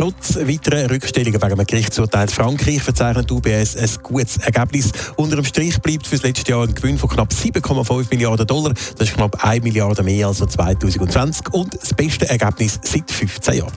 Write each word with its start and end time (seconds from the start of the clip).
Trotz 0.00 0.36
weiterer 0.36 0.88
Rückstellungen 0.88 1.42
wegen 1.42 1.52
einem 1.52 1.66
Gerichtsurteil 1.66 2.28
Frankreich 2.28 2.82
verzeichnet 2.82 3.30
UBS 3.30 3.76
ein 3.76 4.02
gutes 4.02 4.38
Ergebnis. 4.38 4.92
Unter 5.16 5.36
dem 5.36 5.44
Strich 5.44 5.78
bleibt 5.82 6.06
für 6.06 6.16
das 6.16 6.24
letzte 6.24 6.52
Jahr 6.52 6.62
ein 6.62 6.74
Gewinn 6.74 6.96
von 6.96 7.10
knapp 7.10 7.30
7,5 7.30 8.06
Milliarden 8.08 8.46
Dollar. 8.46 8.72
Das 8.96 9.10
ist 9.10 9.14
knapp 9.14 9.44
1 9.44 9.62
Milliarde 9.62 10.02
mehr 10.02 10.28
als 10.28 10.38
2020 10.38 11.52
und 11.52 11.74
das 11.78 11.92
beste 11.92 12.26
Ergebnis 12.30 12.80
seit 12.82 13.10
15 13.10 13.58
Jahren. 13.58 13.74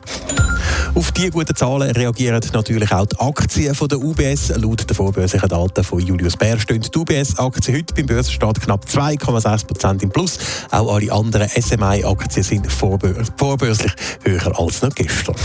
Auf 0.96 1.12
diese 1.12 1.32
guten 1.32 1.58
Zahlen 1.58 1.92
reagieren 1.92 2.40
natürlich 2.54 2.94
auch 2.94 3.06
die 3.06 3.20
Aktien 3.20 3.76
von 3.76 3.90
der 3.90 4.00
UBS. 4.00 4.54
Laut 4.56 4.90
den 4.90 4.96
vorbörslichen 4.96 5.50
Daten 5.50 5.84
von 5.84 6.00
Julius 6.00 6.38
Bär 6.38 6.58
stehen 6.58 6.84
die 6.84 6.98
UBS-Aktien 6.98 7.80
heute 7.80 7.94
beim 7.96 8.06
Börsenstart 8.06 8.62
knapp 8.62 8.86
2,6 8.86 9.68
Prozent 9.68 10.04
im 10.04 10.10
Plus. 10.10 10.38
Auch 10.72 10.96
alle 10.96 11.12
anderen 11.12 11.50
SMI-Aktien 11.50 12.44
sind 12.44 12.72
vorbörslich 12.72 13.92
höher 14.24 14.58
als 14.58 14.82
noch 14.82 14.96
gestern. 14.96 15.36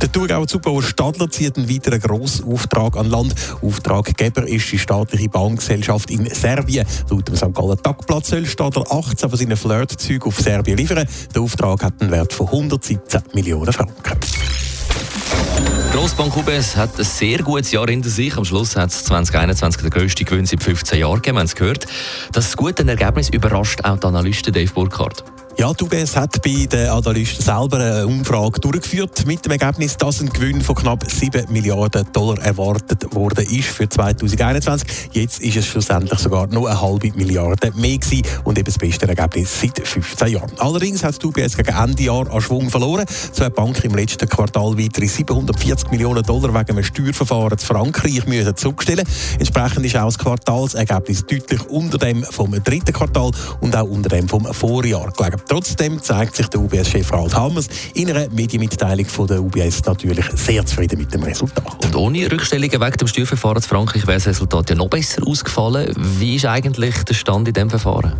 Der 0.00 0.12
Thurgauer 0.12 0.46
Zubauer 0.46 0.82
Stadler 0.82 1.30
zieht 1.30 1.56
einen 1.56 1.70
weiteren 1.70 2.00
Grossauftrag 2.00 2.96
an 2.96 3.08
Land. 3.08 3.34
Auftraggeber 3.62 4.46
ist 4.46 4.70
die 4.70 4.78
staatliche 4.78 5.28
Bahngesellschaft 5.28 6.10
in 6.10 6.26
Serbien. 6.26 6.86
Laut 7.08 7.26
dem 7.26 7.36
St. 7.36 7.54
Gallen 7.54 7.82
Tagblatt 7.82 8.26
soll 8.26 8.44
Stadler 8.44 8.84
18 8.90 9.30
von 9.30 9.38
seinen 9.38 9.56
Flirtzeugen 9.56 10.22
auf 10.22 10.38
Serbien 10.38 10.76
liefern. 10.76 11.08
Der 11.34 11.42
Auftrag 11.42 11.82
hat 11.82 11.94
einen 12.00 12.10
Wert 12.10 12.32
von 12.32 12.46
117 12.46 13.22
Millionen 13.32 13.72
Franken. 13.72 14.20
Grossbank 15.92 16.36
UBS 16.36 16.76
hat 16.76 16.98
ein 16.98 17.04
sehr 17.04 17.38
gutes 17.38 17.72
Jahr 17.72 17.86
hinter 17.86 18.10
sich. 18.10 18.36
Am 18.36 18.44
Schluss 18.44 18.76
hat 18.76 18.90
es 18.90 19.04
2021 19.04 19.80
den 19.80 19.90
grössten 19.90 20.26
Gewinn 20.26 20.44
seit 20.44 20.62
15 20.62 20.98
Jahren 20.98 21.16
gegeben. 21.16 21.38
Haben 21.38 21.46
es 21.46 21.54
gehört. 21.54 21.86
Das 22.32 22.54
gute 22.54 22.86
Ergebnis 22.86 23.30
überrascht 23.30 23.82
auch 23.82 23.98
die 23.98 24.06
Analysten 24.06 24.52
Dave 24.52 24.70
Burkhardt. 24.72 25.24
Ja, 25.58 25.72
die 25.72 25.84
UBS 25.84 26.14
hat 26.14 26.42
bei 26.42 26.66
den 26.66 26.90
Analysten 26.90 27.42
selber 27.42 27.78
eine 27.78 28.06
Umfrage 28.06 28.60
durchgeführt 28.60 29.24
mit 29.26 29.42
dem 29.42 29.52
Ergebnis, 29.52 29.96
dass 29.96 30.20
ein 30.20 30.28
Gewinn 30.28 30.60
von 30.60 30.74
knapp 30.74 31.10
7 31.10 31.50
Milliarden 31.50 32.06
Dollar 32.12 32.38
erwartet 32.42 33.14
worden 33.14 33.46
ist 33.48 33.68
für 33.68 33.88
2021. 33.88 34.86
Jetzt 35.12 35.40
ist 35.40 35.56
es 35.56 35.64
schlussendlich 35.64 36.18
sogar 36.18 36.46
noch 36.48 36.66
eine 36.66 36.78
halbe 36.78 37.10
Milliarde 37.12 37.72
mehr 37.74 37.96
gewesen 37.96 38.20
und 38.44 38.58
eben 38.58 38.66
das 38.66 38.76
beste 38.76 39.08
Ergebnis 39.08 39.58
seit 39.58 39.78
15 39.78 40.28
Jahren. 40.28 40.52
Allerdings 40.58 41.02
hat 41.02 41.22
die 41.22 41.26
UBS 41.26 41.56
gegen 41.56 41.74
Ende 41.74 42.02
Jahr 42.02 42.30
an 42.30 42.40
Schwung 42.42 42.68
verloren. 42.68 43.06
So 43.32 43.42
hat 43.42 43.52
die 43.52 43.60
Bank 43.62 43.82
im 43.82 43.94
letzten 43.94 44.28
Quartal 44.28 44.76
weitere 44.76 45.06
740 45.06 45.90
Millionen 45.90 46.22
Dollar 46.22 46.52
wegen 46.52 46.72
einem 46.72 46.84
Steuerverfahren 46.84 47.56
zu 47.56 47.66
Frankreich 47.66 48.26
müssen 48.26 48.54
zurückstellen. 48.54 49.06
Entsprechend 49.38 49.86
ist 49.86 49.96
auch 49.96 50.04
das 50.04 50.18
Quartalsergebnis 50.18 51.24
deutlich 51.24 51.66
unter 51.70 51.96
dem 51.96 52.24
vom 52.24 52.50
dritten 52.62 52.92
Quartal 52.92 53.30
und 53.62 53.74
auch 53.74 53.88
unter 53.88 54.10
dem 54.10 54.28
vom 54.28 54.44
Vorjahr 54.44 55.10
gelegen. 55.12 55.45
Trotzdem 55.48 56.02
zeigt 56.02 56.36
sich 56.36 56.48
der 56.48 56.60
UBS-Chef 56.60 57.12
Ralf 57.12 57.34
Hammers 57.34 57.68
in 57.94 58.10
einer 58.10 58.28
Medienmitteilung 58.30 59.06
von 59.06 59.26
der 59.26 59.40
UBS 59.40 59.84
natürlich 59.84 60.26
sehr 60.34 60.66
zufrieden 60.66 60.98
mit 60.98 61.14
dem 61.14 61.22
Resultat. 61.22 61.84
Und 61.84 61.94
ohne 61.94 62.30
Rückstellungen 62.30 62.80
wegen 62.80 62.96
dem 62.96 63.08
Steuerverfahren 63.08 63.58
in 63.58 63.62
Frankreich 63.62 64.06
wäre 64.06 64.18
das 64.18 64.26
Resultat 64.26 64.70
ja 64.70 64.76
noch 64.76 64.88
besser 64.88 65.26
ausgefallen. 65.26 65.94
Wie 65.96 66.36
ist 66.36 66.46
eigentlich 66.46 66.96
der 67.04 67.14
Stand 67.14 67.48
in 67.48 67.54
diesem 67.54 67.70
Verfahren? 67.70 68.14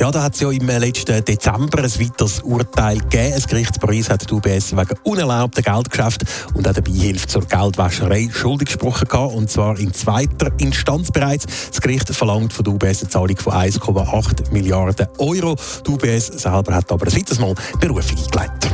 Ja, 0.00 0.10
da 0.10 0.22
hat 0.22 0.34
es 0.34 0.40
ja 0.40 0.50
im 0.50 0.66
letzten 0.66 1.24
Dezember 1.24 1.78
ein 1.78 2.00
weiteres 2.00 2.40
Urteil 2.40 2.98
gegeben. 2.98 3.34
Ein 3.34 3.42
Gerichtspreis 3.42 4.10
hat 4.10 4.28
die 4.28 4.34
UBS 4.34 4.76
wegen 4.76 4.98
unerlaubter 5.04 5.62
Geldgeschäft 5.62 6.24
und 6.54 6.66
auch 6.68 6.72
der 6.72 6.82
Beihilfe 6.82 7.26
zur 7.26 7.42
Geldwäscherei 7.42 8.28
schuldig 8.32 8.68
gesprochen 8.68 9.08
gehabt, 9.08 9.34
und 9.34 9.50
zwar 9.50 9.78
in 9.78 9.92
zweiter 9.92 10.50
Instanz 10.58 11.10
bereits. 11.10 11.46
Das 11.70 11.80
Gericht 11.80 12.08
verlangt 12.14 12.52
von 12.52 12.64
der 12.64 12.74
UBS 12.74 13.02
eine 13.02 13.10
Zahlung 13.10 13.36
von 13.36 13.52
1,8 13.52 14.52
Milliarden 14.52 15.06
Euro. 15.18 15.56
Die 15.86 15.90
UBS 15.90 16.26
selber 16.26 16.74
hat 16.74 16.90
aber 16.90 17.06
ein 17.06 17.16
weiteres 17.16 17.38
Mal 17.38 17.54
Berufung 17.80 18.18
eingeleitet. 18.18 18.70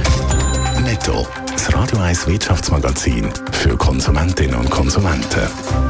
Netto. 0.82 1.27
Das 1.53 1.72
Radio 1.75 1.99
1 1.99 2.27
Wirtschaftsmagazin 2.27 3.28
für 3.53 3.77
Konsumentinnen 3.77 4.55
und 4.55 4.71
Konsumenten. 4.71 5.90